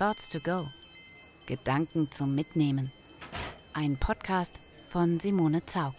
[0.00, 0.66] Thoughts to Go.
[1.44, 2.90] Gedanken zum Mitnehmen.
[3.74, 5.92] Ein Podcast von Simone Zaug.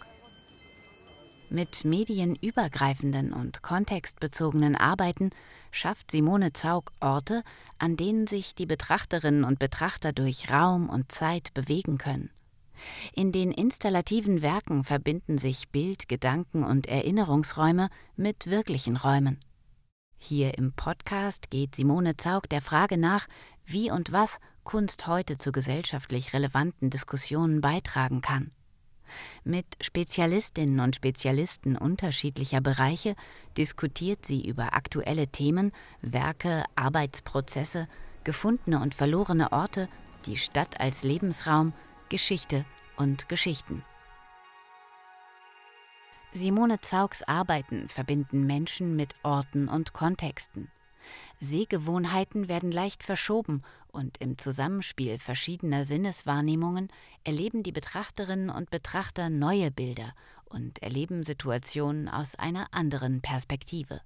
[1.50, 5.30] Mit medienübergreifenden und kontextbezogenen Arbeiten
[5.70, 7.44] schafft Simone Zaug Orte,
[7.78, 12.30] an denen sich die Betrachterinnen und Betrachter durch Raum und Zeit bewegen können.
[13.12, 19.38] In den installativen Werken verbinden sich Bild, Gedanken und Erinnerungsräume mit wirklichen Räumen.
[20.24, 23.26] Hier im Podcast geht Simone Zaug der Frage nach,
[23.66, 28.52] wie und was Kunst heute zu gesellschaftlich relevanten Diskussionen beitragen kann.
[29.42, 33.16] Mit Spezialistinnen und Spezialisten unterschiedlicher Bereiche
[33.58, 35.72] diskutiert sie über aktuelle Themen,
[36.02, 37.88] Werke, Arbeitsprozesse,
[38.22, 39.88] gefundene und verlorene Orte,
[40.26, 41.72] die Stadt als Lebensraum,
[42.10, 42.64] Geschichte
[42.96, 43.82] und Geschichten.
[46.34, 50.70] Simone Zaugs Arbeiten verbinden Menschen mit Orten und Kontexten.
[51.40, 56.88] Sehgewohnheiten werden leicht verschoben und im Zusammenspiel verschiedener Sinneswahrnehmungen
[57.24, 60.14] erleben die Betrachterinnen und Betrachter neue Bilder
[60.46, 64.00] und erleben Situationen aus einer anderen Perspektive.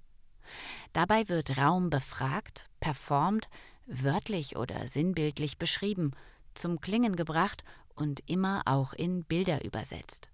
[0.91, 3.47] Dabei wird Raum befragt, performt,
[3.85, 6.11] wörtlich oder sinnbildlich beschrieben,
[6.55, 7.63] zum Klingen gebracht
[7.95, 10.29] und immer auch in Bilder übersetzt.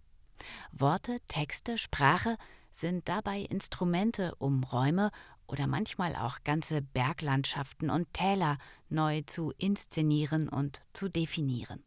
[0.72, 2.38] Worte, Texte, Sprache
[2.72, 5.11] sind dabei Instrumente, um Räume
[5.47, 8.58] oder manchmal auch ganze Berglandschaften und Täler
[8.89, 11.83] neu zu inszenieren und zu definieren.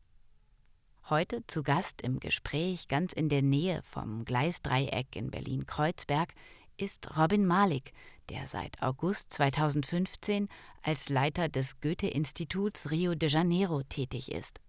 [1.09, 6.35] Heute zu Gast im Gespräch ganz in der Nähe vom Gleisdreieck in Berlin-Kreuzberg
[6.77, 7.93] ist Robin Malik,
[8.29, 10.49] der seit August 2015
[10.83, 14.61] als Leiter des Goethe-Instituts Rio de Janeiro tätig ist.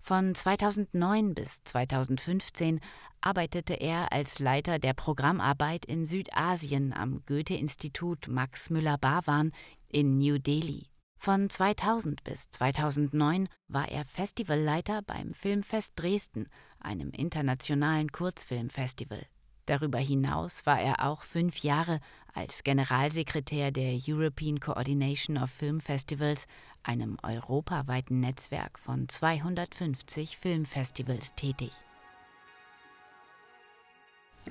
[0.00, 2.80] Von 2009 bis 2015
[3.20, 9.52] arbeitete er als Leiter der Programmarbeit in Südasien am Goethe-Institut Max Müller-Barwan
[9.88, 10.88] in New Delhi.
[11.16, 16.48] Von 2000 bis 2009 war er Festivalleiter beim Filmfest Dresden,
[16.80, 19.24] einem internationalen Kurzfilmfestival.
[19.66, 22.00] Darüber hinaus war er auch fünf Jahre
[22.34, 26.46] als Generalsekretär der European Coordination of Film Festivals,
[26.82, 31.70] einem europaweiten Netzwerk von 250 Filmfestivals, tätig.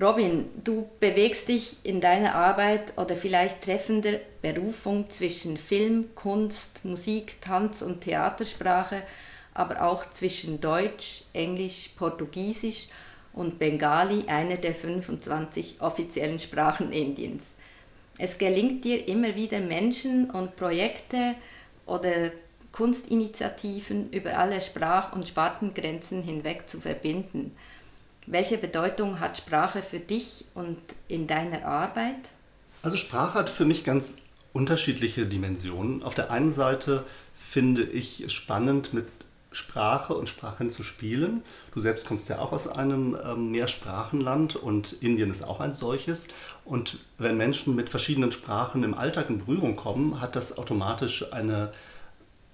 [0.00, 7.40] Robin, du bewegst dich in deiner Arbeit oder vielleicht treffender Berufung zwischen Film, Kunst, Musik,
[7.40, 9.04] Tanz und Theatersprache,
[9.52, 12.88] aber auch zwischen Deutsch, Englisch, Portugiesisch
[13.32, 17.54] und Bengali, einer der 25 offiziellen Sprachen Indiens.
[18.18, 21.34] Es gelingt dir immer wieder Menschen und Projekte
[21.86, 22.30] oder
[22.72, 27.52] Kunstinitiativen über alle Sprach- und Spartengrenzen hinweg zu verbinden.
[28.26, 32.30] Welche Bedeutung hat Sprache für dich und in deiner Arbeit?
[32.82, 34.18] Also Sprache hat für mich ganz
[34.52, 36.02] unterschiedliche Dimensionen.
[36.02, 37.04] Auf der einen Seite
[37.34, 39.06] finde ich spannend, mit
[39.54, 41.42] Sprache und Sprachen zu spielen.
[41.72, 46.28] Du selbst kommst ja auch aus einem ähm, Mehrsprachenland und Indien ist auch ein solches.
[46.64, 51.72] Und wenn Menschen mit verschiedenen Sprachen im Alltag in Berührung kommen, hat das automatisch eine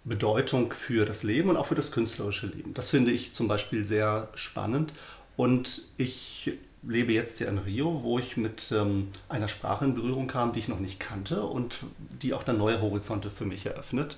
[0.05, 2.75] Bedeutung für das Leben und auch für das künstlerische Leben.
[2.75, 4.93] Das finde ich zum Beispiel sehr spannend.
[5.37, 6.53] Und ich
[6.83, 10.61] lebe jetzt hier in Rio, wo ich mit ähm, einer Sprache in Berührung kam, die
[10.61, 11.79] ich noch nicht kannte und
[12.23, 14.17] die auch dann neue Horizonte für mich eröffnet.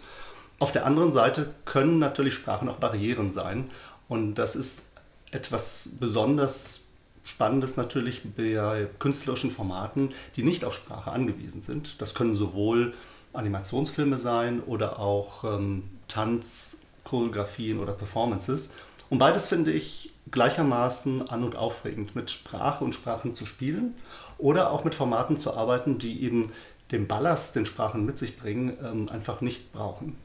[0.62, 3.68] Auf der anderen Seite können natürlich Sprachen auch Barrieren sein.
[4.06, 4.92] Und das ist
[5.32, 6.86] etwas besonders
[7.24, 12.00] Spannendes natürlich bei künstlerischen Formaten, die nicht auf Sprache angewiesen sind.
[12.00, 12.94] Das können sowohl
[13.32, 18.76] Animationsfilme sein oder auch ähm, Tanz, Choreografien oder Performances.
[19.10, 23.94] Und beides finde ich gleichermaßen an und aufregend, mit Sprache und Sprachen zu spielen
[24.38, 26.52] oder auch mit Formaten zu arbeiten, die eben
[26.92, 30.16] den Ballast, den Sprachen mit sich bringen, ähm, einfach nicht brauchen.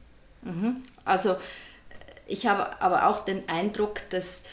[0.42, 0.82] Mhm.
[1.04, 1.36] Also
[2.26, 4.44] ich habe aber auch den Eindruck, dass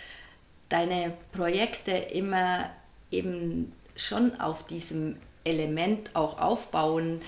[0.69, 2.69] deine Projekte immer
[3.11, 7.21] eben schon auf diesem Element auch aufbauen,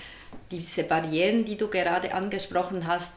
[0.50, 3.14] diese Barrieren, die du gerade angesprochen hast,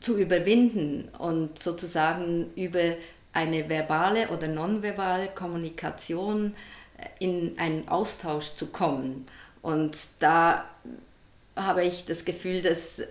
[0.00, 2.94] zu überwinden und sozusagen über
[3.32, 6.54] eine verbale oder nonverbale Kommunikation
[7.18, 9.26] in einen Austausch zu kommen.
[9.60, 10.64] Und da
[11.56, 13.02] habe ich das Gefühl, dass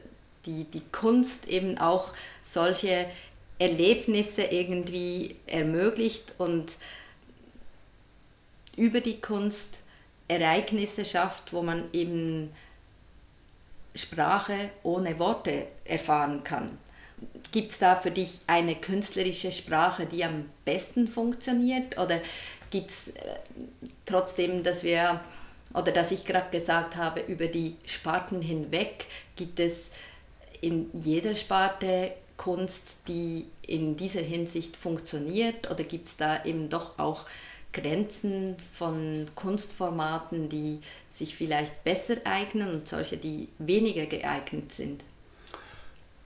[0.47, 2.13] die, die Kunst eben auch
[2.43, 3.05] solche
[3.59, 6.73] Erlebnisse irgendwie ermöglicht und
[8.75, 9.79] über die Kunst
[10.27, 12.53] Ereignisse schafft, wo man eben
[13.95, 16.77] Sprache ohne Worte erfahren kann.
[17.51, 21.97] Gibt es da für dich eine künstlerische Sprache, die am besten funktioniert?
[21.97, 22.19] Oder
[22.69, 23.13] gibt es äh,
[24.05, 25.21] trotzdem, dass wir,
[25.73, 29.05] oder dass ich gerade gesagt habe, über die Sparten hinweg,
[29.35, 29.91] gibt es
[30.61, 36.99] in jeder Sparte Kunst, die in dieser Hinsicht funktioniert oder gibt es da eben doch
[36.99, 37.25] auch
[37.73, 45.03] Grenzen von Kunstformaten, die sich vielleicht besser eignen und solche, die weniger geeignet sind?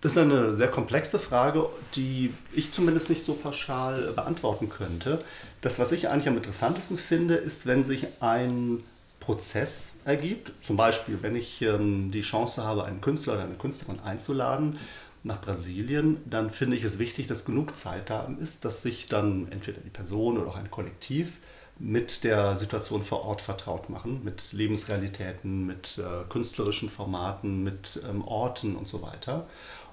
[0.01, 5.19] Das ist eine sehr komplexe Frage, die ich zumindest nicht so pauschal beantworten könnte.
[5.61, 8.83] Das, was ich eigentlich am interessantesten finde, ist, wenn sich ein
[9.21, 10.51] Prozess ergibt.
[10.61, 14.77] Zum Beispiel, wenn ich ähm, die Chance habe, einen Künstler oder eine Künstlerin einzuladen
[15.23, 19.49] nach Brasilien, dann finde ich es wichtig, dass genug Zeit da ist, dass sich dann
[19.51, 21.37] entweder die Person oder auch ein Kollektiv
[21.79, 28.23] mit der Situation vor Ort vertraut machen, mit Lebensrealitäten, mit äh, künstlerischen Formaten, mit ähm,
[28.23, 29.47] Orten und so weiter.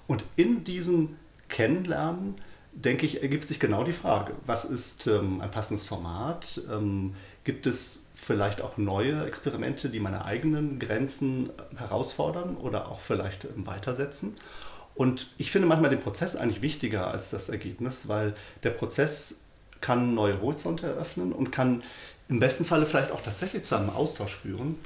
[0.06, 1.16] Und in diesem
[1.48, 2.36] Kennenlernen,
[2.72, 6.60] denke ich, ergibt sich genau die Frage, was ist ähm, ein passendes Format?
[6.70, 7.14] Ähm,
[7.44, 13.66] gibt es vielleicht auch neue Experimente, die meine eigenen Grenzen herausfordern oder auch vielleicht ähm,
[13.66, 14.36] weitersetzen?
[14.94, 18.34] Und ich finde manchmal den Prozess eigentlich wichtiger als das Ergebnis, weil
[18.64, 19.44] der Prozess
[19.80, 21.84] kann neue Horizonte eröffnen und kann
[22.28, 24.76] im besten Falle vielleicht auch tatsächlich zu einem Austausch führen.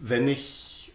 [0.00, 0.92] Wenn ich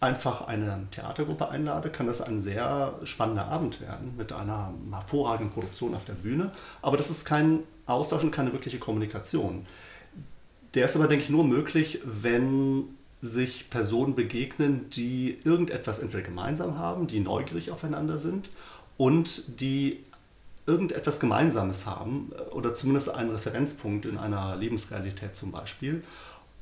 [0.00, 5.94] einfach eine Theatergruppe einlade, kann das ein sehr spannender Abend werden mit einer hervorragenden Produktion
[5.94, 6.52] auf der Bühne.
[6.82, 9.66] Aber das ist kein Austausch und keine wirkliche Kommunikation.
[10.74, 12.84] Der ist aber, denke ich, nur möglich, wenn
[13.22, 18.50] sich Personen begegnen, die irgendetwas entweder gemeinsam haben, die neugierig aufeinander sind
[18.96, 19.98] und die
[20.66, 26.02] irgendetwas Gemeinsames haben äh, oder zumindest einen Referenzpunkt in einer Lebensrealität zum Beispiel.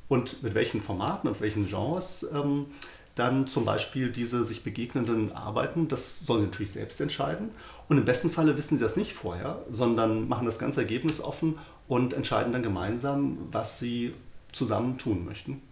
[0.08, 2.66] Und mit welchen Formaten und welchen Genres ähm,
[3.14, 7.50] dann zum Beispiel diese sich begegnenden Arbeiten, das sollen sie natürlich selbst entscheiden.
[7.88, 11.58] Und im besten Falle wissen sie das nicht vorher, sondern machen das ganze Ergebnis offen
[11.88, 14.14] und entscheiden dann gemeinsam, was sie
[14.52, 15.62] zusammen tun möchten.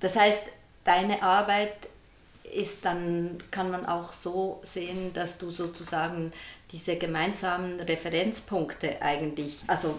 [0.00, 0.42] Das heißt,
[0.84, 1.74] deine Arbeit
[2.52, 6.32] ist dann, kann man auch so sehen, dass du sozusagen
[6.72, 9.98] diese gemeinsamen Referenzpunkte eigentlich, also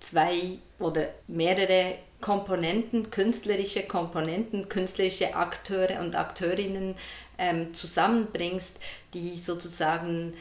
[0.00, 6.94] zwei oder mehrere Komponenten, künstlerische Komponenten, künstlerische Akteure und Akteurinnen
[7.38, 8.76] ähm, zusammenbringst,
[9.14, 10.34] die sozusagen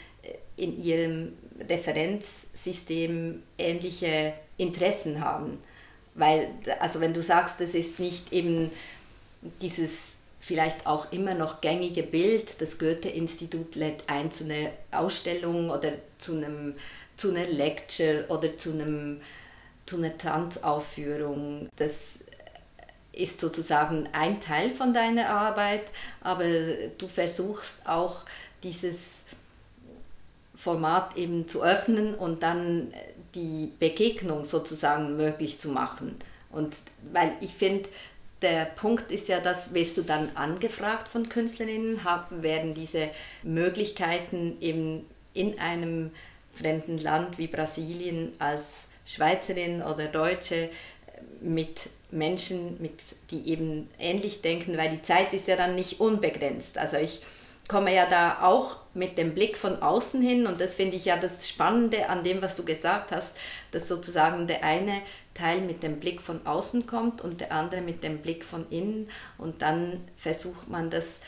[0.60, 1.34] in ihrem
[1.68, 5.58] Referenzsystem ähnliche Interessen haben.
[6.16, 8.72] Weil, also wenn du sagst, es ist nicht eben
[9.62, 15.92] dieses vielleicht auch immer noch gängige Bild, das Goethe-Institut lädt ein zu einer Ausstellung oder
[16.18, 16.76] zu, einem,
[17.18, 19.22] zu einer Lecture oder zu, einem,
[19.86, 21.70] zu einer Tanzaufführung.
[21.76, 22.20] Das
[23.12, 25.92] ist sozusagen ein Teil von deiner Arbeit,
[26.22, 26.46] aber
[26.98, 28.24] du versuchst auch
[28.64, 29.26] dieses
[30.60, 32.94] Format eben zu öffnen und dann
[33.34, 36.16] die Begegnung sozusagen möglich zu machen.
[36.52, 36.76] Und
[37.14, 37.88] weil ich finde,
[38.42, 43.10] der Punkt ist ja, dass wirst du dann angefragt von Künstlerinnen, haben, werden diese
[43.42, 46.12] Möglichkeiten eben in einem
[46.54, 50.70] fremden Land wie Brasilien als Schweizerin oder Deutsche
[51.40, 53.00] mit Menschen, mit,
[53.32, 56.78] die eben ähnlich denken, weil die Zeit ist ja dann nicht unbegrenzt.
[56.78, 57.22] Also ich
[57.69, 60.48] komme ja da auch mit dem Blick von außen hin.
[60.48, 63.38] Und das finde ich ja das Spannende an dem, was du gesagt hast,
[63.71, 65.01] dass sozusagen der eine
[65.36, 69.07] Teil mit dem Blick von außen kommt und der andere mit dem Blick von innen.
[69.38, 71.21] Und dann versucht man das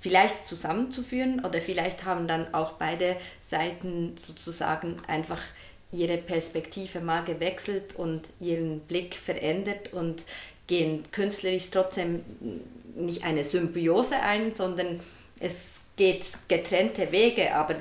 [0.00, 5.42] vielleicht zusammenzuführen oder vielleicht haben dann auch beide Seiten sozusagen einfach
[5.92, 10.22] ihre Perspektive mal gewechselt und ihren Blick verändert und
[10.68, 12.24] gehen künstlerisch trotzdem
[12.94, 15.00] nicht eine Symbiose ein, sondern
[15.40, 17.76] es geht getrennte Wege, aber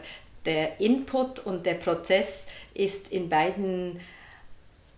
[0.46, 4.00] der Input und der Prozess ist in beiden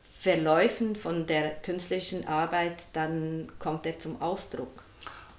[0.02, 4.84] Verläufen von der künstlerischen Arbeit, dann kommt er zum Ausdruck.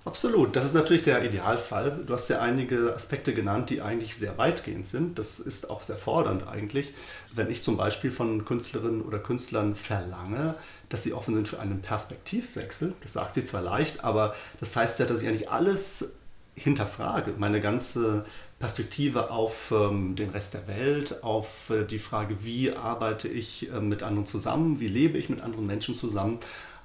[0.05, 2.02] Absolut, das ist natürlich der Idealfall.
[2.05, 5.17] Du hast ja einige Aspekte genannt, die eigentlich sehr weitgehend sind.
[5.17, 6.93] Das ist auch sehr fordernd eigentlich.
[7.33, 10.57] Wenn ich zum Beispiel von Künstlerinnen oder Künstlern verlange,
[10.88, 14.99] dass sie offen sind für einen Perspektivwechsel, das sagt sie zwar leicht, aber das heißt
[14.99, 16.19] ja, dass ich eigentlich alles
[16.54, 18.25] hinterfrage, meine ganze
[18.59, 23.80] Perspektive auf ähm, den Rest der Welt, auf äh, die Frage, wie arbeite ich äh,
[23.80, 26.38] mit anderen zusammen, wie lebe ich mit anderen Menschen zusammen.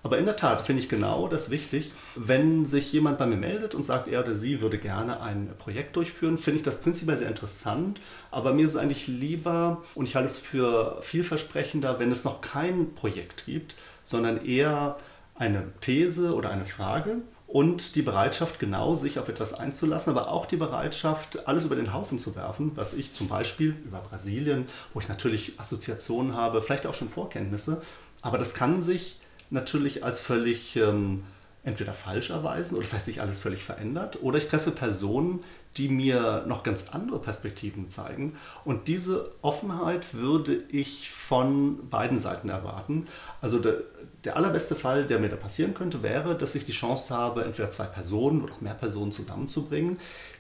[0.04, 3.76] Aber in der Tat finde ich genau das wichtig, wenn sich jemand bei mir meldet
[3.76, 7.28] und sagt, er oder sie würde gerne ein Projekt durchführen, finde ich das prinzipiell sehr
[7.28, 8.00] interessant.
[8.32, 12.42] Aber mir ist es eigentlich lieber und ich halte es für vielversprechender, wenn es noch
[12.42, 14.98] kein Projekt gibt, sondern eher
[15.36, 17.18] eine These oder eine Frage
[17.48, 21.94] und die Bereitschaft, genau sich auf etwas einzulassen, aber auch die Bereitschaft, alles über den
[21.94, 26.86] Haufen zu werfen, was ich zum Beispiel über Brasilien, wo ich natürlich Assoziationen habe, vielleicht
[26.86, 27.82] auch schon Vorkenntnisse,
[28.22, 31.24] aber das kann sich natürlich als völlig ähm,
[31.68, 34.20] entweder falsch erweisen oder vielleicht sich alles völlig verändert.
[34.24, 35.44] Oder ich treffe Personen,
[35.76, 38.38] die mir noch ganz andere Perspektiven zeigen.
[38.64, 43.06] Und diese Offenheit würde ich von beiden Seiten erwarten.
[43.42, 43.82] Also der,
[44.24, 47.70] der allerbeste Fall, der mir da passieren könnte, wäre, dass ich die Chance habe, entweder
[47.70, 50.00] zwei Personen oder auch mehr Personen zusammenzubringen,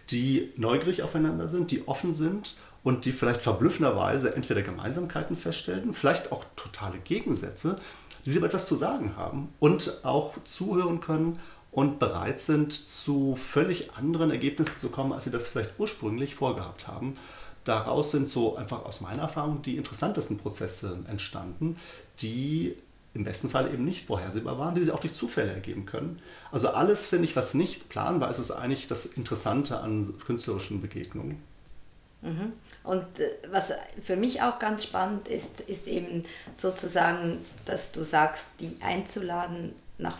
[0.10, 6.32] die neugierig aufeinander sind, die offen sind und die vielleicht verblüffenderweise entweder Gemeinsamkeiten feststellen, vielleicht
[6.32, 7.80] auch totale Gegensätze,
[8.28, 11.40] die sie aber etwas zu sagen haben und auch zuhören können
[11.72, 16.90] und bereit sind, zu völlig anderen Ergebnissen zu kommen, als sie das vielleicht ursprünglich vorgehabt
[16.90, 17.16] haben.
[17.64, 21.78] Daraus sind so einfach aus meiner Erfahrung die interessantesten Prozesse entstanden,
[22.20, 22.76] die
[23.14, 26.20] im besten Fall eben nicht vorhersehbar waren, die sie auch durch Zufälle ergeben können.
[26.52, 31.42] Also alles, finde ich, was nicht planbar ist, ist eigentlich das Interessante an künstlerischen Begegnungen.
[32.22, 32.54] Mhm.
[32.84, 38.60] Und äh, was für mich auch ganz spannend ist, ist eben sozusagen, dass du sagst,
[38.60, 40.18] die einzuladen, nach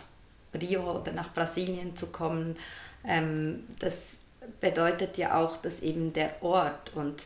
[0.58, 2.56] Rio oder nach Brasilien zu kommen.
[3.04, 4.18] Ähm, das
[4.60, 7.24] bedeutet ja auch, dass eben der Ort und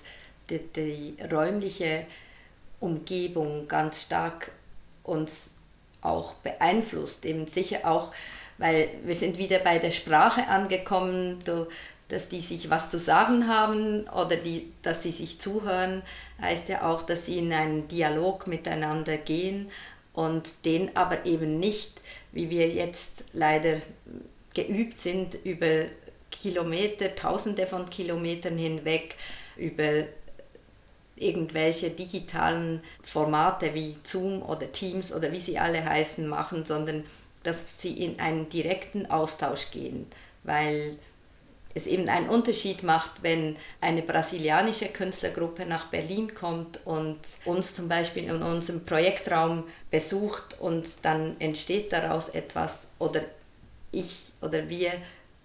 [0.50, 2.06] die, die räumliche
[2.80, 4.52] Umgebung ganz stark
[5.04, 5.52] uns
[6.00, 7.24] auch beeinflusst.
[7.24, 8.12] Eben sicher auch,
[8.58, 11.68] weil wir sind wieder bei der Sprache angekommen, du,
[12.12, 16.02] dass die sich was zu sagen haben oder die, dass sie sich zuhören,
[16.42, 19.70] heißt ja auch, dass sie in einen Dialog miteinander gehen
[20.12, 22.02] und den aber eben nicht,
[22.32, 23.80] wie wir jetzt leider
[24.52, 25.86] geübt sind, über
[26.30, 29.14] Kilometer, tausende von Kilometern hinweg,
[29.56, 30.04] über
[31.16, 37.04] irgendwelche digitalen Formate wie Zoom oder Teams oder wie sie alle heißen machen, sondern
[37.42, 40.06] dass sie in einen direkten Austausch gehen,
[40.42, 40.98] weil
[41.74, 47.88] es eben einen Unterschied macht, wenn eine brasilianische Künstlergruppe nach Berlin kommt und uns zum
[47.88, 53.22] Beispiel in unserem Projektraum besucht und dann entsteht daraus etwas oder
[53.90, 54.92] ich oder wir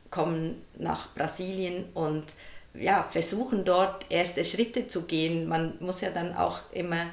[0.10, 2.26] kommen nach Brasilien und
[2.74, 5.48] ja, versuchen dort erste Schritte zu gehen.
[5.48, 7.08] Man muss ja dann auch immer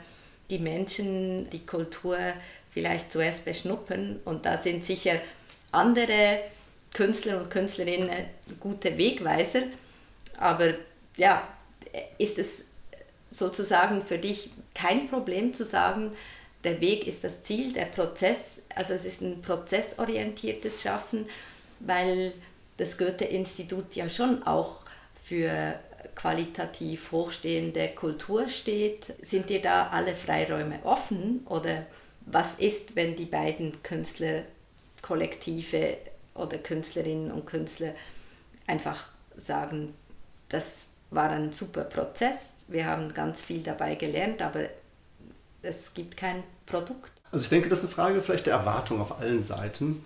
[0.50, 2.18] die Menschen, die Kultur
[2.71, 5.21] vielleicht zuerst beschnuppern und da sind sicher
[5.73, 6.40] andere
[6.95, 8.11] Künstler und Künstlerinnen
[8.61, 9.65] gute Wegweiser,
[10.39, 10.75] aber
[11.17, 11.47] ja,
[12.17, 12.65] ist es
[13.31, 16.13] sozusagen für dich kein Problem zu sagen,
[16.63, 21.27] der Weg ist das Ziel, der Prozess, also es ist ein prozessorientiertes Schaffen,
[21.81, 22.33] weil
[22.79, 24.81] das Goethe-Institut ja schon auch
[25.23, 25.79] für
[26.15, 29.13] qualitativ hochstehende Kultur steht.
[29.21, 31.85] Sind dir da alle Freiräume offen oder
[32.27, 35.99] was ist, wenn die beiden Künstlerkollektive
[36.35, 37.95] oder Künstlerinnen und Künstler
[38.67, 39.95] einfach sagen,
[40.49, 44.69] das war ein super Prozess, wir haben ganz viel dabei gelernt, aber
[45.62, 47.12] es gibt kein Produkt.
[47.31, 50.05] Also ich denke, das ist eine Frage vielleicht der Erwartung auf allen Seiten.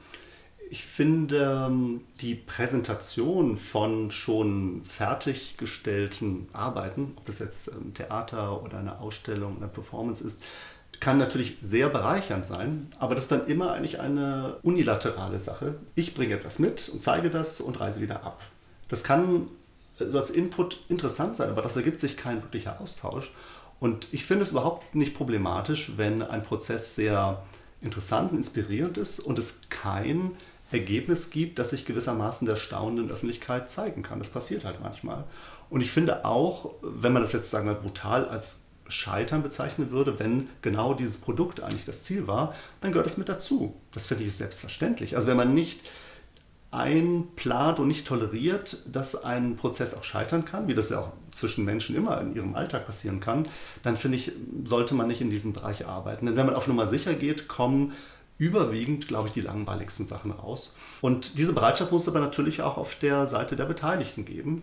[0.71, 8.79] Ich finde ähm, die Präsentation von schon fertiggestellten Arbeiten, ob das jetzt ein Theater oder
[8.79, 10.43] eine Ausstellung, eine Performance ist,
[11.01, 15.75] kann natürlich sehr bereichernd sein, aber das ist dann immer eigentlich eine unilaterale Sache.
[15.95, 18.41] Ich bringe etwas mit und zeige das und reise wieder ab.
[18.89, 19.49] Das kann
[19.99, 23.33] also als Input interessant sein, aber das ergibt sich kein wirklicher Austausch.
[23.81, 27.43] Und ich finde es überhaupt nicht problematisch, wenn ein Prozess sehr
[27.81, 30.33] interessant und inspirierend ist und es kein
[30.73, 34.19] Ergebnis gibt, das sich gewissermaßen der staunenden Öffentlichkeit zeigen kann.
[34.19, 35.25] Das passiert halt manchmal.
[35.71, 40.19] Und ich finde auch, wenn man das jetzt sagen wir brutal als Scheitern bezeichnen würde,
[40.19, 43.75] wenn genau dieses Produkt eigentlich das Ziel war, dann gehört es mit dazu.
[43.93, 45.17] Das finde ich selbstverständlich.
[45.17, 45.81] Also wenn man nicht
[46.71, 51.65] einplant und nicht toleriert, dass ein Prozess auch scheitern kann, wie das ja auch zwischen
[51.65, 53.47] Menschen immer in ihrem Alltag passieren kann,
[53.83, 54.33] dann finde ich,
[54.65, 56.27] sollte man nicht in diesem Bereich arbeiten.
[56.27, 57.95] Denn wenn man auf Nummer sicher geht, kommen
[58.37, 60.77] überwiegend, glaube ich, die langweiligsten Sachen raus.
[61.01, 64.63] Und diese Bereitschaft muss aber natürlich auch auf der Seite der Beteiligten geben.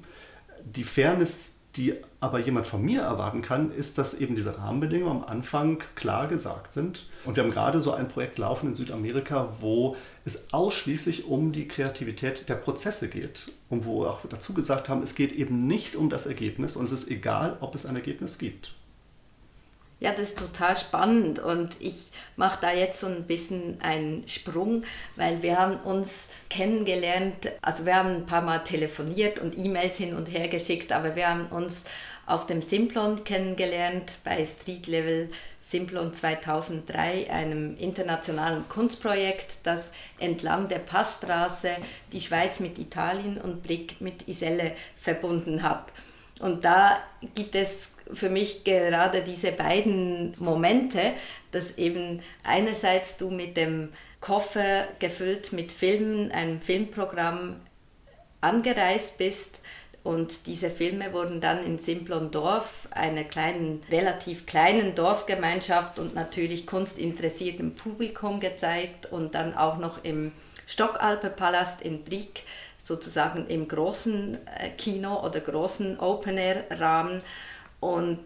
[0.64, 5.30] Die Fairness, die aber jemand von mir erwarten kann, ist, dass eben diese Rahmenbedingungen am
[5.30, 7.08] Anfang klar gesagt sind.
[7.26, 11.68] Und wir haben gerade so ein Projekt laufen in Südamerika, wo es ausschließlich um die
[11.68, 13.52] Kreativität der Prozesse geht.
[13.70, 16.86] Und wo wir auch dazu gesagt haben, es geht eben nicht um das Ergebnis und
[16.86, 18.74] es ist egal, ob es ein Ergebnis gibt.
[20.02, 24.84] Ja, das ist total spannend und ich mache da jetzt so ein bisschen einen Sprung,
[25.16, 30.14] weil wir haben uns kennengelernt, also wir haben ein paar Mal telefoniert und E-Mails hin
[30.14, 31.84] und her geschickt, aber wir haben uns
[32.26, 35.30] auf dem Simplon kennengelernt bei Street Level
[35.62, 41.70] Simplon 2003, einem internationalen Kunstprojekt, das entlang der Passstraße
[42.12, 45.94] die Schweiz mit Italien und Brick mit Iselle verbunden hat.
[46.40, 46.98] Und da
[47.34, 51.14] gibt es für mich gerade diese beiden Momente,
[51.52, 53.90] dass eben einerseits du mit dem
[54.20, 57.62] Koffer gefüllt mit Filmen, einem Filmprogramm
[58.42, 59.62] angereist bist.
[60.04, 67.74] Und diese Filme wurden dann in Simplon-Dorf, einer kleinen, relativ kleinen Dorfgemeinschaft und natürlich kunstinteressiertem
[67.74, 70.32] Publikum gezeigt und dann auch noch im
[70.68, 72.44] Stockalpe-Palast in Brieg,
[72.86, 77.24] sozusagen im großen äh, Kino oder großen Open-Air-Rahmen.
[77.80, 78.24] Und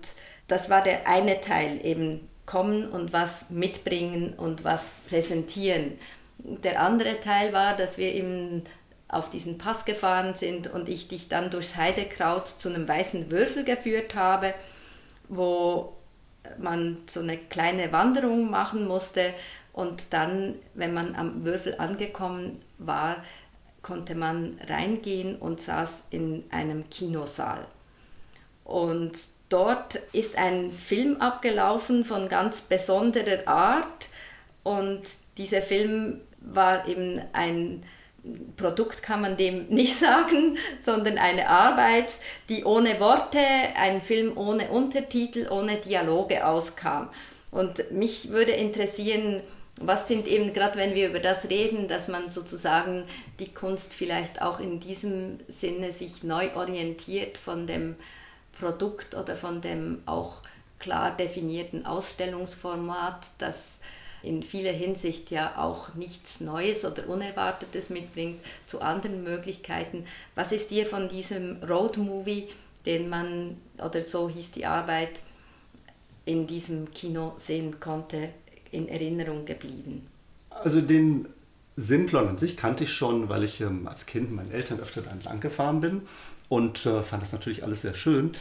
[0.50, 5.98] das war der eine Teil, eben kommen und was mitbringen und was präsentieren.
[6.40, 8.64] Der andere Teil war, dass wir eben
[9.08, 13.64] auf diesen Pass gefahren sind und ich dich dann durchs Heidekraut zu einem weißen Würfel
[13.64, 14.54] geführt habe,
[15.30, 15.94] wo
[16.58, 19.34] man so eine kleine Wanderung machen musste
[19.72, 23.18] und dann, wenn man am Würfel angekommen war,
[23.90, 27.66] konnte man reingehen und saß in einem Kinosaal.
[28.64, 29.14] Und
[29.50, 34.10] dort ist ein Film abgelaufen von ganz besonderer Art
[34.62, 35.02] und
[35.40, 37.84] dieser Film war eben ein
[38.58, 42.14] Produkt kann man dem nicht sagen, sondern eine Arbeit,
[42.50, 43.40] die ohne Worte,
[43.76, 47.10] ein Film ohne Untertitel, ohne Dialoge auskam.
[47.50, 49.42] Und mich würde interessieren,
[49.80, 53.06] was sind eben, gerade wenn wir über das reden, dass man sozusagen
[53.40, 57.96] die Kunst vielleicht auch in diesem Sinne sich neu orientiert von dem
[58.60, 60.42] Produkt oder von dem auch
[60.80, 63.80] klar definierten Ausstellungsformat, das
[64.22, 70.06] in vieler Hinsicht ja auch nichts Neues oder Unerwartetes mitbringt, zu anderen Möglichkeiten.
[70.36, 72.50] Was ist dir von diesem Road Movie,
[72.86, 75.22] den man, oder so hieß die Arbeit,
[76.26, 78.30] in diesem Kino sehen konnte,
[78.72, 80.02] in Erinnerung geblieben?
[80.50, 81.28] Also den
[81.76, 85.40] Simplon an sich kannte ich schon, weil ich ähm, als Kind meinen Eltern öfter entlang
[85.40, 86.02] gefahren bin
[86.50, 88.32] und äh, fand das natürlich alles sehr schön.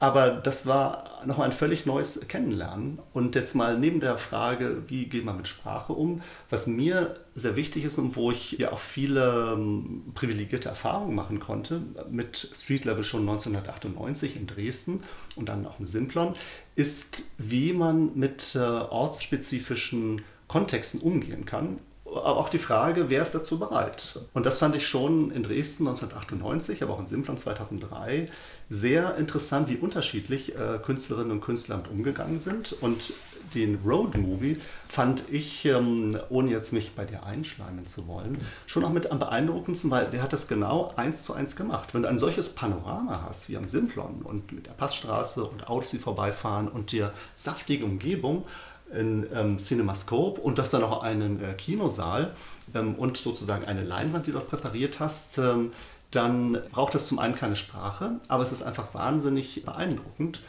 [0.00, 3.00] Aber das war noch ein völlig neues Kennenlernen.
[3.12, 7.56] Und jetzt mal neben der Frage, wie geht man mit Sprache um, was mir sehr
[7.56, 12.84] wichtig ist und wo ich ja auch viele ähm, privilegierte Erfahrungen machen konnte, mit Street
[12.84, 15.02] Level schon 1998 in Dresden
[15.34, 16.34] und dann auch in Simplon,
[16.76, 21.80] ist, wie man mit äh, ortsspezifischen Kontexten umgehen kann
[22.14, 24.18] aber auch die Frage, wer ist dazu bereit?
[24.32, 28.26] Und das fand ich schon in Dresden 1998, aber auch in Simplon 2003
[28.70, 32.74] sehr interessant, wie unterschiedlich äh, Künstlerinnen und Künstler umgegangen sind.
[32.80, 33.12] Und
[33.54, 38.84] den Road Movie fand ich, ähm, ohne jetzt mich bei dir einschleimen zu wollen, schon
[38.84, 41.94] auch mit am beeindruckendsten, weil der hat das genau eins zu eins gemacht.
[41.94, 45.90] Wenn du ein solches Panorama hast wie am Simplon und mit der Passstraße und Autos,
[45.90, 48.44] die vorbeifahren und dir saftige Umgebung,
[48.92, 52.32] in ähm, CinemaScope und das dann auch einen äh, Kinosaal
[52.74, 55.72] ähm, und sozusagen eine Leinwand, die du dort präpariert hast, ähm,
[56.10, 60.40] dann braucht es zum einen keine Sprache, aber es ist einfach wahnsinnig beeindruckend.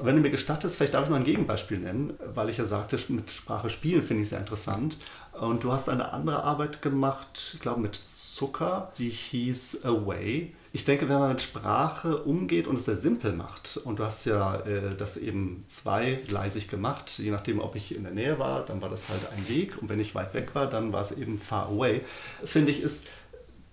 [0.00, 2.98] Wenn du mir gestattest, vielleicht darf ich mal ein Gegenbeispiel nennen, weil ich ja sagte,
[3.08, 4.96] mit Sprache spielen finde ich sehr interessant.
[5.32, 10.54] Und du hast eine andere Arbeit gemacht, ich glaube mit Zucker, die hieß Away.
[10.72, 14.26] Ich denke, wenn man mit Sprache umgeht und es sehr simpel macht, und du hast
[14.26, 18.82] ja äh, das eben zweigleisig gemacht, je nachdem, ob ich in der Nähe war, dann
[18.82, 21.38] war das halt ein Weg, und wenn ich weit weg war, dann war es eben
[21.38, 22.02] far away,
[22.44, 23.08] finde ich, ist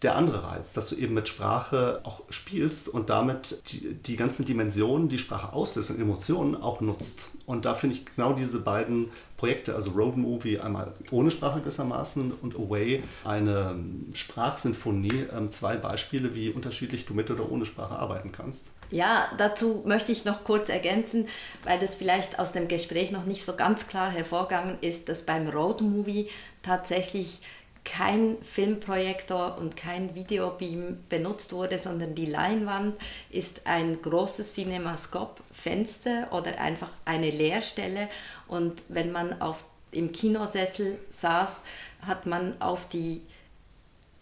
[0.06, 4.46] der andere Reiz, dass du eben mit Sprache auch spielst und damit die, die ganzen
[4.46, 7.32] Dimensionen, die Sprache auslöst und Emotionen auch nutzt.
[7.48, 12.34] Und da finde ich genau diese beiden Projekte, also Road Movie einmal ohne Sprache gewissermaßen
[12.39, 13.76] und Away eine
[14.13, 18.68] Sprachsinfonie, ähm, zwei Beispiele, wie unterschiedlich du mit oder ohne Sprache arbeiten kannst.
[18.91, 21.28] Ja, dazu möchte ich noch kurz ergänzen,
[21.63, 25.48] weil das vielleicht aus dem Gespräch noch nicht so ganz klar hervorgegangen ist, dass beim
[25.48, 26.30] Road Movie
[26.62, 27.41] tatsächlich
[27.86, 32.95] kein Filmprojektor und kein Videobeam benutzt wurde, sondern die Leinwand
[33.30, 38.10] ist ein großes Cinemascope-Fenster oder einfach eine Leerstelle.
[38.48, 41.62] Und wenn man auf, im Kinosessel saß,
[42.02, 43.21] hat man auf die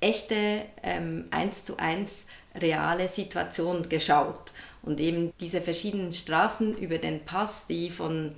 [0.01, 4.51] echte ähm, 1 zu 1 reale Situation geschaut.
[4.83, 8.35] Und eben diese verschiedenen Straßen über den Pass, die von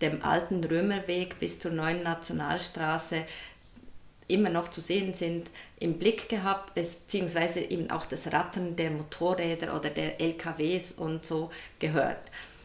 [0.00, 3.24] dem alten Römerweg bis zur neuen Nationalstraße
[4.28, 9.74] immer noch zu sehen sind, im Blick gehabt, beziehungsweise eben auch das Rattern der Motorräder
[9.74, 12.20] oder der LKWs und so gehört.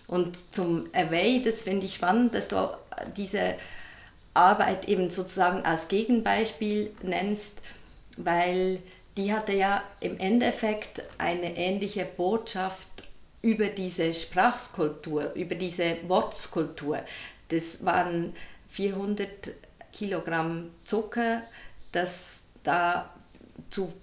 [0.07, 2.69] Und zum Away, das finde ich spannend, dass du
[3.15, 3.55] diese
[4.33, 7.61] Arbeit eben sozusagen als Gegenbeispiel nennst,
[8.17, 8.79] weil
[9.15, 12.87] die hatte ja im Endeffekt eine ähnliche Botschaft
[13.41, 16.99] über diese Sprachskulptur, über diese Wortskulptur.
[17.49, 18.35] Das waren
[18.69, 19.29] 400
[19.93, 21.43] Kilogramm Zucker,
[21.91, 23.09] das da
[23.69, 23.93] zu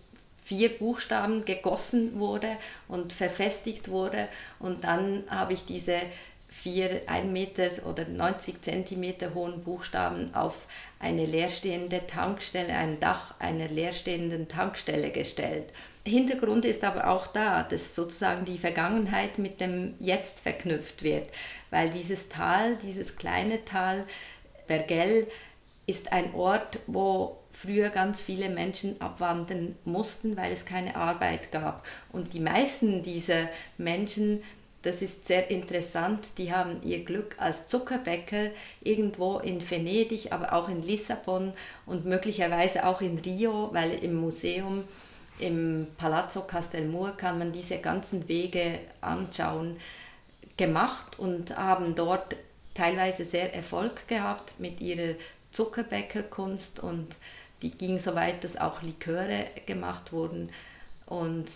[0.43, 2.57] vier Buchstaben gegossen wurde
[2.89, 4.29] und verfestigt wurde.
[4.59, 6.01] Und dann habe ich diese
[6.49, 10.67] vier 1 Meter oder 90 Zentimeter hohen Buchstaben auf
[10.99, 15.73] eine leerstehende Tankstelle, ein Dach einer leerstehenden Tankstelle gestellt.
[16.05, 21.29] Hintergrund ist aber auch da, dass sozusagen die Vergangenheit mit dem Jetzt verknüpft wird,
[21.71, 24.05] weil dieses Tal, dieses kleine Tal
[24.67, 25.27] Bergell
[25.91, 31.85] ist ein Ort, wo früher ganz viele Menschen abwandern mussten, weil es keine Arbeit gab.
[32.13, 34.43] Und die meisten dieser Menschen
[34.83, 36.39] das ist sehr interessant.
[36.39, 38.51] Die haben ihr Glück als Zuckerbäcker
[38.81, 41.53] irgendwo in Venedig, aber auch in Lissabon
[41.85, 44.85] und möglicherweise auch in Rio, weil im Museum,
[45.39, 49.77] im Palazzo Castelmur kann man diese ganzen Wege anschauen,
[50.57, 52.37] gemacht und haben dort
[52.73, 55.15] teilweise sehr Erfolg gehabt mit ihrer
[55.53, 57.17] Zuckerbäckerkunst und
[57.63, 60.51] die ging so weit, dass auch Liköre gemacht wurden.
[61.07, 61.47] Und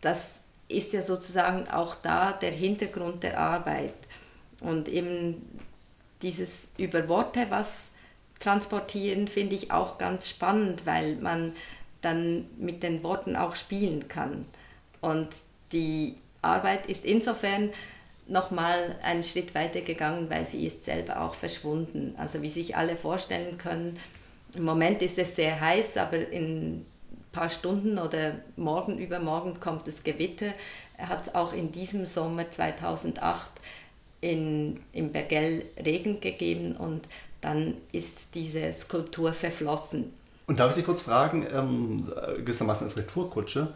[0.00, 3.94] das ist ja sozusagen auch da der Hintergrund der Arbeit.
[4.60, 5.60] Und eben
[6.22, 7.90] dieses über Worte was
[8.38, 11.54] transportieren finde ich auch ganz spannend, weil man
[12.00, 14.44] dann mit den Worten auch spielen kann.
[15.00, 15.28] Und
[15.72, 17.70] die Arbeit ist insofern
[18.32, 22.14] nochmal einen Schritt weiter gegangen, weil sie ist selber auch verschwunden.
[22.16, 23.98] Also wie sich alle vorstellen können,
[24.54, 26.84] im Moment ist es sehr heiß, aber in
[27.32, 30.52] paar Stunden oder morgen übermorgen kommt das Gewitter.
[30.98, 33.50] Er hat es auch in diesem Sommer 2008
[34.20, 37.08] in, im Bergell Regen gegeben und
[37.40, 40.12] dann ist diese Skulptur verflossen.
[40.46, 43.72] Und darf ich dich kurz fragen, ähm, gewissermaßen als Retourkutsche,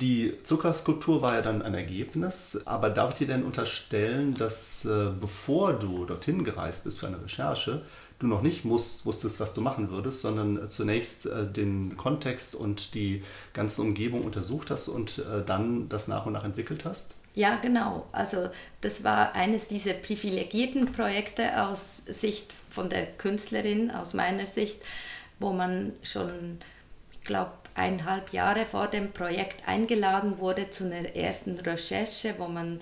[0.00, 5.10] die Zuckerskulptur war ja dann ein Ergebnis, aber darf ich dir denn unterstellen, dass äh,
[5.18, 7.82] bevor du dorthin gereist bist für eine Recherche,
[8.18, 12.94] du noch nicht musst, wusstest, was du machen würdest, sondern zunächst äh, den Kontext und
[12.94, 17.16] die ganze Umgebung untersucht hast und äh, dann das nach und nach entwickelt hast?
[17.34, 18.06] Ja, genau.
[18.10, 24.82] Also das war eines dieser privilegierten Projekte aus Sicht von der Künstlerin, aus meiner Sicht,
[25.38, 26.58] wo man schon,
[27.12, 32.80] ich glaube, eineinhalb Jahre vor dem Projekt eingeladen wurde zu einer ersten Recherche, wo man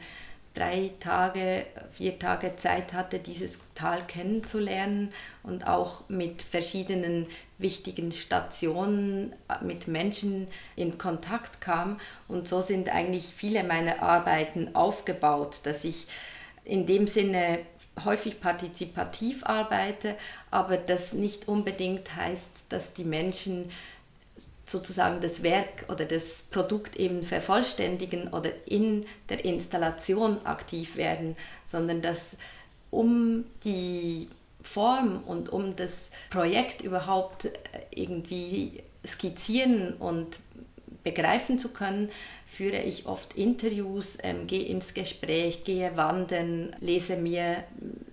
[0.55, 7.27] drei Tage, vier Tage Zeit hatte, dieses Tal kennenzulernen und auch mit verschiedenen
[7.59, 12.01] wichtigen Stationen, mit Menschen in Kontakt kam.
[12.27, 16.07] Und so sind eigentlich viele meiner Arbeiten aufgebaut, dass ich
[16.65, 17.61] in dem Sinne
[18.05, 20.17] häufig partizipativ arbeite,
[20.51, 23.71] aber das nicht unbedingt heißt, dass die Menschen
[24.67, 32.03] sozusagen das Werk oder das Produkt eben vervollständigen oder in der Installation aktiv werden, sondern
[32.03, 32.37] dass
[32.91, 34.29] um die
[34.63, 37.51] Form und um das Projekt überhaupt äh,
[37.91, 40.41] irgendwie skizzieren und
[41.05, 42.11] begreifen zu können,
[42.47, 47.65] führe ich oft Interviews, ähm, gehe ins Gespräch, gehe wandern, lese mir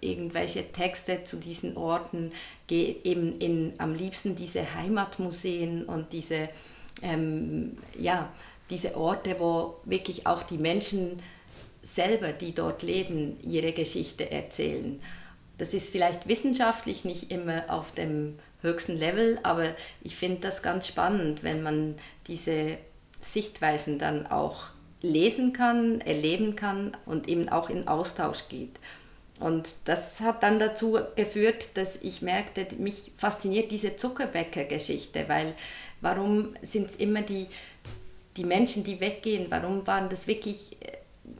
[0.02, 2.32] irgendwelche Texte zu diesen Orten,
[2.68, 6.50] gehe eben in am liebsten diese Heimatmuseen und diese,
[7.04, 8.34] ähm, ja,
[8.70, 11.22] diese Orte, wo wirklich auch die Menschen
[11.84, 15.00] selber, die dort leben, ihre Geschichte erzählen.
[15.58, 20.88] Das ist vielleicht wissenschaftlich nicht immer auf dem höchsten Level, aber ich finde das ganz
[20.88, 21.96] spannend, wenn man
[22.28, 22.78] diese
[23.24, 24.68] Sichtweisen dann auch
[25.02, 28.80] lesen kann, erleben kann und eben auch in Austausch geht.
[29.40, 35.54] Und das hat dann dazu geführt, dass ich merkte, mich fasziniert diese Zuckerbäcker-Geschichte, weil
[36.00, 37.48] warum sind es immer die,
[38.38, 40.78] die Menschen, die weggehen, warum waren das wirklich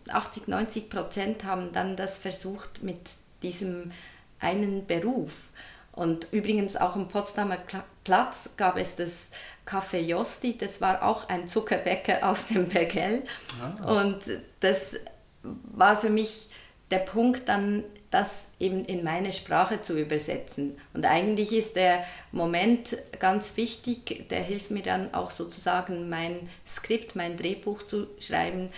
[0.10, 3.00] 80, äh, 90 Prozent haben dann das versucht mit
[3.42, 3.92] diesem
[4.40, 5.50] einen Beruf.
[5.94, 7.58] Und übrigens auch am Potsdamer
[8.04, 9.32] Platz gab es das
[9.66, 13.24] Café Josti, das war auch ein Zuckerbäcker aus dem Bergell.
[13.62, 14.02] Ah.
[14.02, 14.20] Und
[14.60, 14.98] das
[15.42, 16.50] war für mich
[16.92, 20.78] der Punkt, dann das eben in meine Sprache zu übersetzen.
[20.94, 27.16] Und eigentlich ist der Moment ganz wichtig, der hilft mir dann auch sozusagen mein Skript,
[27.16, 28.70] mein Drehbuch zu schreiben,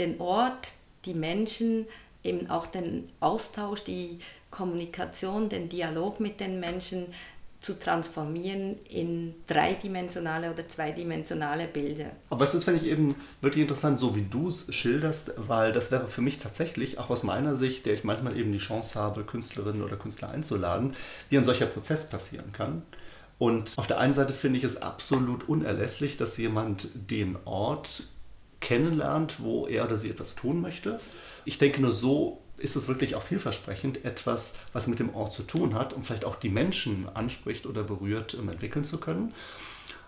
[0.00, 0.72] den Ort,
[1.04, 1.86] die Menschen,
[2.24, 4.18] eben auch den Austausch, die
[4.50, 7.06] Kommunikation, den Dialog mit den Menschen
[7.62, 12.10] zu transformieren in dreidimensionale oder zweidimensionale Bilder.
[12.28, 16.08] Aber das finde ich eben wirklich interessant, so wie du es schilderst, weil das wäre
[16.08, 19.82] für mich tatsächlich, auch aus meiner Sicht, der ich manchmal eben die Chance habe, Künstlerinnen
[19.82, 20.96] oder Künstler einzuladen,
[21.30, 22.82] wie ein solcher Prozess passieren kann.
[23.38, 28.02] Und auf der einen Seite finde ich es absolut unerlässlich, dass jemand den Ort
[28.58, 30.98] kennenlernt, wo er oder sie etwas tun möchte.
[31.44, 35.42] Ich denke nur so ist es wirklich auch vielversprechend, etwas, was mit dem Ort zu
[35.42, 39.34] tun hat und vielleicht auch die Menschen anspricht oder berührt, um entwickeln zu können.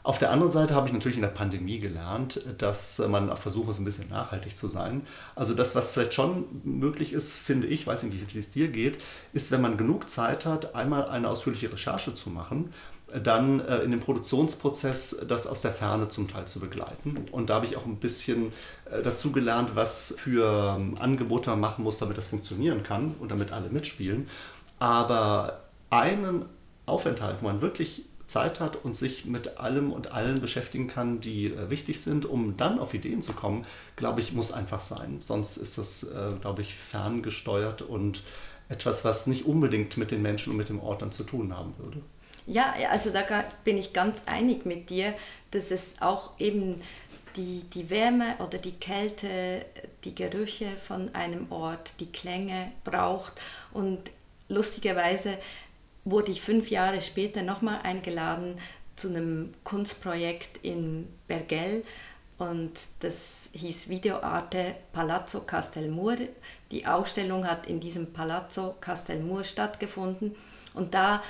[0.04, 3.80] Auf der anderen Seite habe ich natürlich in der Pandemie gelernt, dass man versucht, so
[3.80, 5.00] ein bisschen nachhaltig zu sein.
[5.35, 8.98] Also das, was vielleicht schon möglich ist, finde ich, weiß nicht, wie es dir geht,
[9.33, 12.74] ist, wenn man genug Zeit hat, einmal eine ausführliche Recherche zu machen
[13.22, 17.24] dann äh, in dem Produktionsprozess das aus der Ferne zum Teil zu begleiten.
[17.32, 18.52] Und da habe ich auch ein bisschen
[18.90, 23.30] äh, dazu gelernt, was für ähm, Angebote man machen muss, damit das funktionieren kann und
[23.30, 24.28] damit alle mitspielen.
[24.78, 26.46] Aber einen
[26.86, 31.46] Aufenthalt, wo man wirklich Zeit hat und sich mit allem und allen beschäftigen kann, die
[31.46, 35.18] äh, wichtig sind, um dann auf Ideen zu kommen, glaube ich, muss einfach sein.
[35.20, 38.22] Sonst ist das, äh, glaube ich, ferngesteuert und
[38.68, 41.76] etwas, was nicht unbedingt mit den Menschen und mit dem Ort dann zu tun haben
[41.78, 42.00] würde.
[42.46, 43.22] Ja, also da
[43.64, 45.14] bin ich ganz einig mit dir,
[45.50, 46.83] dass es auch eben
[47.37, 49.64] die, die Wärme oder die Kälte,
[50.04, 53.35] die Gerüche von einem Ort, die Klänge braucht.
[53.72, 54.11] Und
[54.48, 55.38] lustigerweise
[56.04, 58.57] wurde ich fünf Jahre später nochmal eingeladen
[58.96, 61.83] zu einem Kunstprojekt in Bergell
[62.38, 66.16] und das hieß Videoarte Palazzo Castelmur.
[66.70, 70.35] Die Ausstellung hat in diesem Palazzo Castelmur stattgefunden
[70.74, 71.22] und da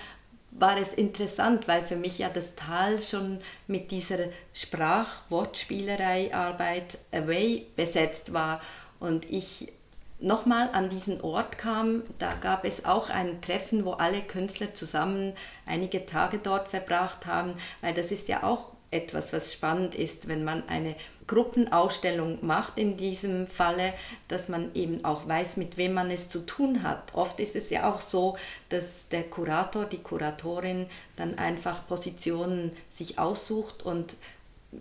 [0.55, 4.19] war es interessant, weil für mich ja das Tal schon mit dieser
[4.53, 8.61] Sprach-Wortspielerei-Arbeit Away besetzt war.
[9.01, 9.73] Und ich
[10.21, 15.33] nochmal an diesen Ort kam, da gab es auch ein Treffen, wo alle Künstler zusammen
[15.67, 20.45] einige Tage dort verbracht haben, weil das ist ja auch etwas, was spannend ist, wenn
[20.45, 20.95] man eine
[21.27, 23.95] Gruppenausstellung macht in diesem Falle,
[24.29, 27.15] dass man eben auch weiß, mit wem man es zu tun hat.
[27.15, 28.37] Oft ist es ja auch so,
[28.69, 34.17] dass der Kurator, die Kuratorin dann einfach Positionen sich aussucht und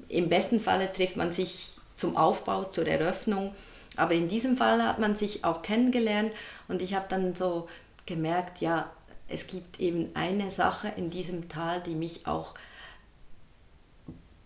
[0.10, 3.54] im besten Falle trifft man sich zum Aufbau, zur Eröffnung.
[3.96, 6.32] Aber in diesem Fall hat man sich auch kennengelernt
[6.68, 7.68] und ich habe dann so
[8.06, 8.90] gemerkt, ja,
[9.28, 12.56] es gibt eben eine Sache in diesem Tal, die mich auch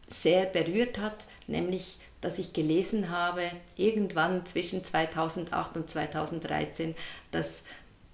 [0.07, 3.43] sehr berührt hat, nämlich dass ich gelesen habe,
[3.75, 6.95] irgendwann zwischen 2008 und 2013,
[7.31, 7.63] dass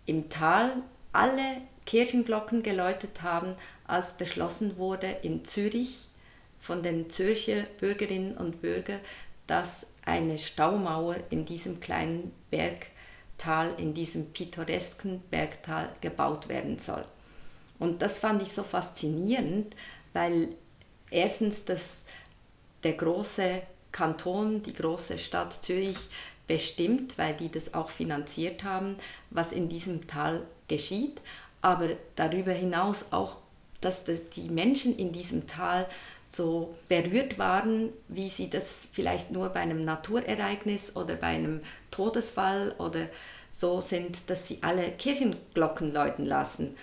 [0.06, 0.72] im Tal
[1.14, 6.08] alle Kirchenglocken geläutet haben, als beschlossen wurde in Zürich
[6.60, 9.00] von den Zürcher Bürgerinnen und Bürgern,
[9.48, 17.06] dass eine Staumauer in diesem kleinen Bergtal, in diesem pittoresken Bergtal gebaut werden soll.
[17.80, 19.76] Und das fand ich so faszinierend,
[20.14, 20.50] weil
[21.13, 22.04] erstens, dass
[22.84, 25.97] der große Kanton, die große Stadt Zürich
[26.47, 28.97] bestimmt, weil die das auch finanziert haben,
[29.30, 31.21] was in diesem Tal geschieht,
[31.62, 33.38] aber darüber hinaus auch,
[33.80, 35.88] dass die Menschen in diesem Tal
[36.30, 42.73] so berührt waren, wie sie das vielleicht nur bei einem Naturereignis oder bei einem Todesfall
[42.80, 43.08] oder
[43.52, 46.76] so sind, dass sie alle Kirchenglocken läuten lassen.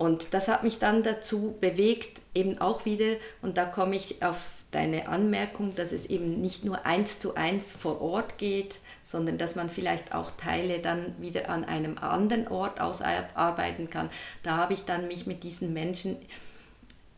[0.00, 4.64] Und das hat mich dann dazu bewegt, eben auch wieder, und da komme ich auf
[4.70, 9.56] deine Anmerkung, dass es eben nicht nur eins zu eins vor Ort geht, sondern dass
[9.56, 14.08] man vielleicht auch Teile dann wieder an einem anderen Ort ausarbeiten kann.
[14.42, 16.16] Da habe ich dann mich mit diesen Menschen,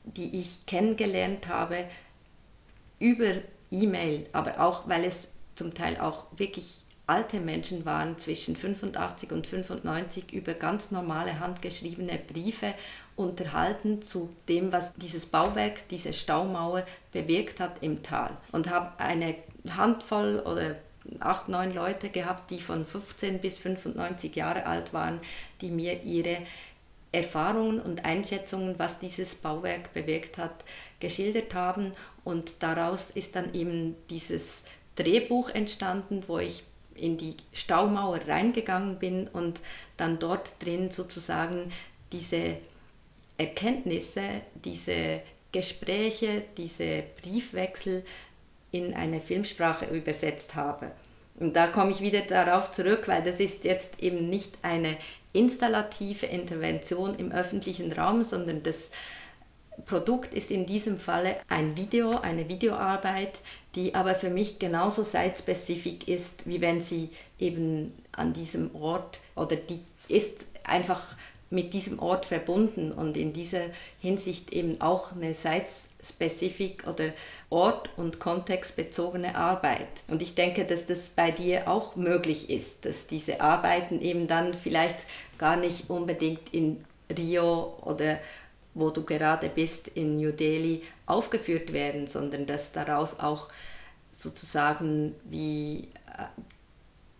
[0.03, 1.85] die ich kennengelernt habe,
[2.99, 3.33] über
[3.71, 9.47] E-Mail, aber auch weil es zum Teil auch wirklich alte Menschen waren zwischen 85 und
[9.47, 12.75] 95 über ganz normale handgeschriebene Briefe
[13.17, 18.31] unterhalten zu dem, was dieses Bauwerk, diese Staumauer bewirkt hat im Tal.
[18.53, 19.35] Und habe eine
[19.77, 20.77] Handvoll oder
[21.21, 25.21] acht, neun Leute gehabt, die von 15 bis 95 Jahre alt waren,
[25.61, 26.38] die mir ihre
[27.11, 30.65] Erfahrungen und Einschätzungen, was dieses Bauwerk bewirkt hat,
[31.01, 31.93] geschildert haben.
[32.25, 34.62] Und daraus ist dann eben dieses
[34.97, 39.61] Drehbuch entstanden, wo ich in die Staumauer reingegangen bin und
[39.97, 41.73] dann dort drin sozusagen
[42.13, 42.57] diese
[43.39, 44.23] Erkenntnisse,
[44.65, 45.21] diese
[45.53, 48.05] Gespräche, diese Briefwechsel
[48.71, 50.93] in eine Filmsprache übersetzt habe.
[51.39, 54.97] Und da komme ich wieder darauf zurück, weil das ist jetzt eben nicht eine
[55.33, 58.91] installative Intervention im öffentlichen Raum, sondern das
[59.87, 63.41] Produkt ist in diesem Falle ein Video, eine Videoarbeit,
[63.75, 69.57] die aber für mich genauso site-specific ist, wie wenn sie eben an diesem Ort oder
[69.57, 71.17] die ist einfach
[71.53, 73.65] mit diesem Ort verbunden und in dieser
[74.01, 77.13] Hinsicht eben auch eine site-specific oder
[77.51, 79.87] ort- und kontextbezogene Arbeit.
[80.09, 84.55] Und ich denke, dass das bei dir auch möglich ist, dass diese Arbeiten eben dann
[84.55, 85.07] vielleicht
[85.37, 88.19] gar nicht unbedingt in Rio oder
[88.75, 93.49] wo du gerade bist in New Delhi aufgeführt werden, sondern dass daraus auch
[94.13, 96.25] sozusagen wie äh,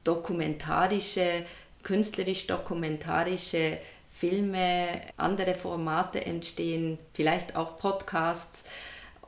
[0.05, 1.45] dokumentarische,
[1.83, 8.65] künstlerisch-dokumentarische Filme, andere Formate entstehen, vielleicht auch Podcasts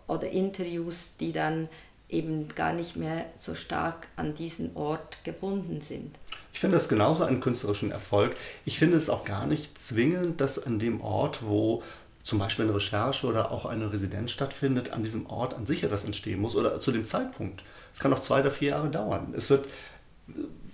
[0.06, 1.68] oder Interviews, die dann
[2.08, 6.14] eben gar nicht mehr so stark an diesen Ort gebunden sind.
[6.52, 8.36] Ich finde das genauso einen künstlerischen Erfolg.
[8.64, 11.82] Ich finde es auch gar nicht zwingend, dass an dem Ort, wo
[12.24, 16.04] zum Beispiel eine Recherche oder auch eine Residenz stattfindet, an diesem Ort an sich etwas
[16.04, 17.62] entstehen muss oder zu dem Zeitpunkt.
[17.92, 19.32] Es kann auch zwei oder vier Jahre dauern.
[19.36, 19.68] Es wird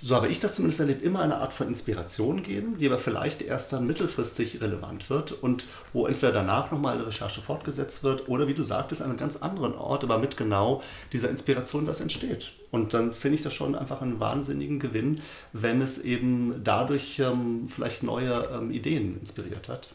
[0.03, 3.43] so habe ich das zumindest erlebt, immer eine Art von Inspiration geben, die aber vielleicht
[3.43, 8.49] erst dann mittelfristig relevant wird und wo entweder danach nochmal eine Recherche fortgesetzt wird oder
[8.49, 10.83] wie du sagtest, an einem ganz anderen Ort, aber mit genau
[11.13, 12.53] dieser Inspiration, das entsteht.
[12.71, 15.21] Und dann finde ich das schon einfach einen wahnsinnigen Gewinn,
[15.53, 19.89] wenn es eben dadurch ähm, vielleicht neue ähm, Ideen inspiriert hat.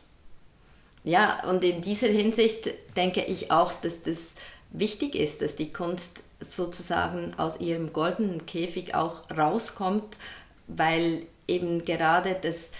[1.06, 4.34] Ja, und in dieser Hinsicht denke ich auch, dass das
[4.72, 10.18] wichtig ist, dass die Kunst sozusagen aus ihrem goldenen Käfig auch rauskommt,
[10.68, 12.72] weil eben gerade das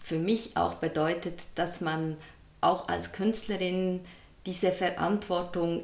[0.00, 2.16] für mich auch bedeutet, dass man
[2.60, 4.04] auch als Künstlerin
[4.46, 5.82] diese Verantwortung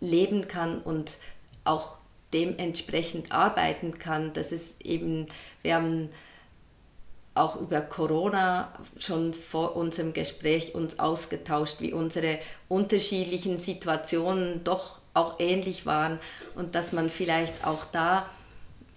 [0.00, 1.12] leben kann und
[1.64, 1.98] auch
[2.34, 5.26] dementsprechend arbeiten kann, dass es eben,
[5.62, 6.10] wir haben
[7.34, 12.38] auch über Corona schon vor unserem Gespräch uns ausgetauscht, wie unsere
[12.68, 16.18] unterschiedlichen Situationen doch auch ähnlich waren
[16.56, 18.28] und dass man vielleicht auch da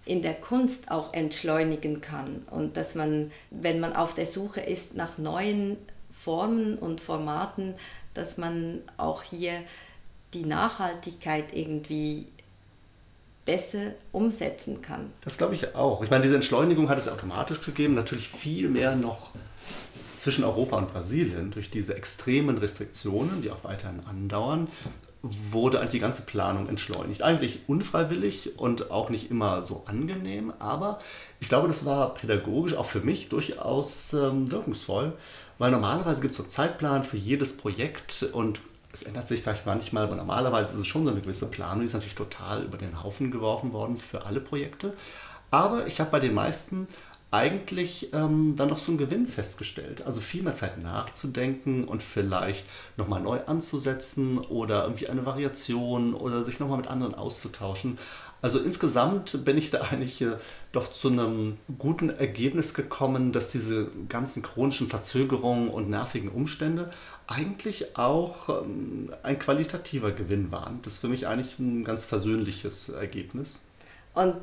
[0.05, 4.95] in der Kunst auch entschleunigen kann und dass man, wenn man auf der Suche ist
[4.95, 5.77] nach neuen
[6.11, 7.75] Formen und Formaten,
[8.13, 9.53] dass man auch hier
[10.33, 12.27] die Nachhaltigkeit irgendwie
[13.45, 15.11] besser umsetzen kann.
[15.21, 16.03] Das glaube ich auch.
[16.03, 19.31] Ich meine, diese Entschleunigung hat es automatisch gegeben, natürlich viel mehr noch
[20.15, 24.69] zwischen Europa und Brasilien durch diese extremen Restriktionen, die auch weiterhin andauern,
[25.21, 27.23] wurde eigentlich die ganze Planung entschleunigt.
[27.23, 30.99] Eigentlich unfreiwillig und auch nicht immer so angenehm, aber
[31.39, 35.13] ich glaube, das war pädagogisch auch für mich durchaus ähm, wirkungsvoll,
[35.59, 38.59] weil normalerweise gibt es so einen Zeitplan für jedes Projekt und
[38.93, 41.87] es ändert sich vielleicht manchmal, aber normalerweise ist es schon so eine gewisse Planung, die
[41.87, 44.93] ist natürlich total über den Haufen geworfen worden für alle Projekte.
[45.49, 46.87] Aber ich habe bei den meisten
[47.31, 50.05] eigentlich ähm, dann noch so einen Gewinn festgestellt.
[50.05, 56.43] Also viel mehr Zeit nachzudenken und vielleicht nochmal neu anzusetzen oder irgendwie eine Variation oder
[56.43, 57.97] sich nochmal mit anderen auszutauschen.
[58.43, 60.33] Also insgesamt bin ich da eigentlich äh,
[60.73, 66.91] doch zu einem guten Ergebnis gekommen, dass diese ganzen chronischen Verzögerungen und nervigen Umstände
[67.27, 70.81] eigentlich auch ähm, ein qualitativer Gewinn waren.
[70.83, 73.67] Das ist für mich eigentlich ein ganz versöhnliches Ergebnis.
[74.13, 74.37] Und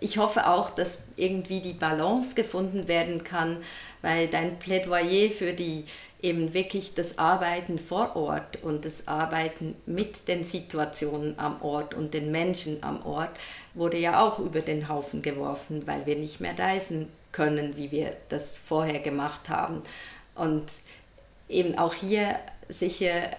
[0.00, 3.58] ich hoffe auch, dass irgendwie die Balance gefunden werden kann,
[4.02, 5.84] weil dein Plädoyer für die
[6.22, 12.14] eben wirklich das Arbeiten vor Ort und das Arbeiten mit den Situationen am Ort und
[12.14, 13.30] den Menschen am Ort
[13.74, 18.16] wurde ja auch über den Haufen geworfen, weil wir nicht mehr reisen können, wie wir
[18.28, 19.82] das vorher gemacht haben.
[20.34, 20.64] Und
[21.48, 23.30] eben auch hier sicher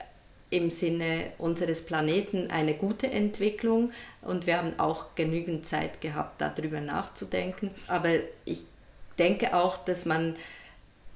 [0.49, 3.91] im Sinne unseres Planeten eine gute Entwicklung
[4.21, 7.71] und wir haben auch genügend Zeit gehabt, darüber nachzudenken.
[7.87, 8.11] Aber
[8.45, 8.63] ich
[9.19, 10.35] denke auch, dass man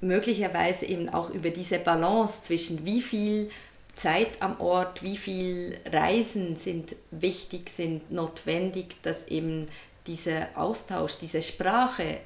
[0.01, 3.49] möglicherweise eben auch über diese Balance zwischen wie viel
[3.93, 9.67] Zeit am Ort, wie viel Reisen sind wichtig, sind notwendig, dass eben
[10.08, 12.17] dieser Austausch, diese Sprache,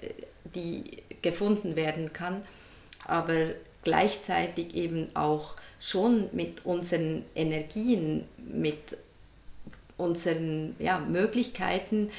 [0.43, 0.83] die
[1.21, 2.41] gefunden werden kann,
[3.05, 3.49] aber
[3.85, 8.97] gleichzeitig eben auch schon mit unseren Energien, mit
[9.95, 12.09] unseren ja, Möglichkeiten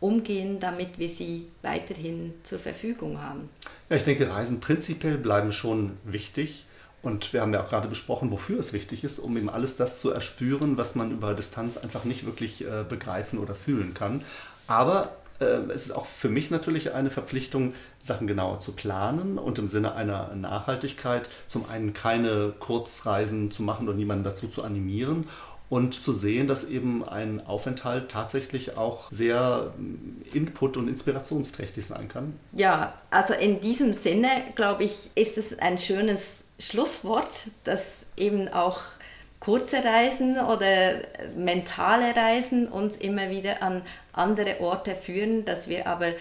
[0.00, 3.50] umgehen, damit wir sie weiterhin zur Verfügung haben.
[3.90, 6.64] Ja, ich denke, Reisen prinzipiell bleiben schon wichtig.
[7.02, 10.00] Und wir haben ja auch gerade besprochen, wofür es wichtig ist, um eben alles das
[10.00, 14.24] zu erspüren, was man über Distanz einfach nicht wirklich äh, begreifen oder fühlen kann.
[14.66, 19.68] Aber es ist auch für mich natürlich eine Verpflichtung, Sachen genauer zu planen und im
[19.68, 25.28] Sinne einer Nachhaltigkeit zum einen keine Kurzreisen zu machen und niemanden dazu zu animieren
[25.68, 32.08] und zu sehen, dass eben ein Aufenthalt tatsächlich auch sehr ähm, input- und inspirationsträchtig sein
[32.08, 32.38] kann.
[32.52, 38.80] Ja, also in diesem Sinne, glaube ich, ist es ein schönes Schlusswort, das eben auch
[39.40, 41.00] kurze Reisen oder
[41.36, 43.82] mentale Reisen uns immer wieder an
[44.16, 46.12] andere Orte führen, dass wir aber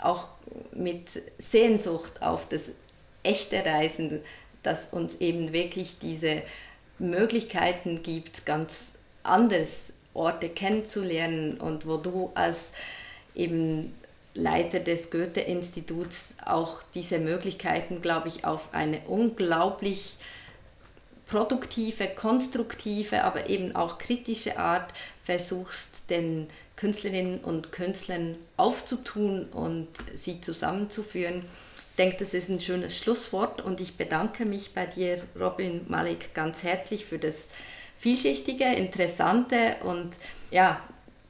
[0.00, 0.28] auch
[0.72, 2.72] mit Sehnsucht auf das
[3.22, 4.20] echte Reisen,
[4.62, 6.42] das uns eben wirklich diese
[6.98, 12.72] Möglichkeiten gibt, ganz anders Orte kennenzulernen und wo du als
[13.34, 13.92] eben
[14.34, 20.16] Leiter des Goethe-Instituts auch diese Möglichkeiten, glaube ich, auf eine unglaublich
[21.26, 24.92] produktive, konstruktive, aber eben auch kritische Art
[25.24, 31.44] versuchst, den Künstlerinnen und Künstlern aufzutun und sie zusammenzuführen.
[31.90, 36.34] Ich denke, das ist ein schönes Schlusswort und ich bedanke mich bei dir, Robin Malik,
[36.34, 37.48] ganz herzlich für das,
[38.04, 40.16] vielschichtige, interessante und
[40.50, 40.78] ja,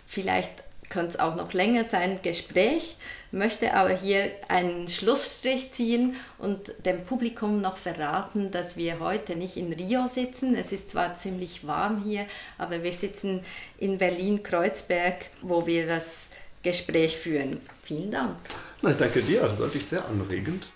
[0.08, 0.63] vielleicht
[0.94, 2.96] könnte es auch noch länger sein, Gespräch,
[3.32, 9.56] möchte aber hier einen Schlussstrich ziehen und dem Publikum noch verraten, dass wir heute nicht
[9.56, 10.54] in Rio sitzen.
[10.54, 12.26] Es ist zwar ziemlich warm hier,
[12.58, 13.40] aber wir sitzen
[13.76, 16.28] in Berlin-Kreuzberg, wo wir das
[16.62, 17.60] Gespräch führen.
[17.82, 18.36] Vielen Dank.
[18.80, 20.70] Na, ich danke dir, das fand ich sehr anregend.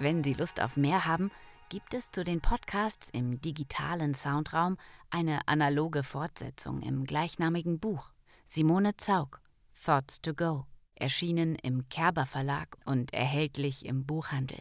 [0.00, 1.30] Wenn Sie Lust auf mehr haben,
[1.74, 4.76] gibt es zu den Podcasts im digitalen Soundraum
[5.10, 8.12] eine analoge Fortsetzung im gleichnamigen Buch.
[8.46, 9.40] Simone Zaug,
[9.84, 14.58] Thoughts to Go, erschienen im Kerber Verlag und erhältlich im Buchhandel.